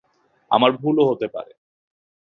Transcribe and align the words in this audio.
আমার 0.51 0.71
ভুলও 0.77 1.03
হতে 1.09 1.27
পারে। 1.27 1.53